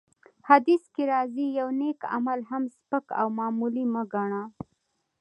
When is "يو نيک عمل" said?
1.59-2.39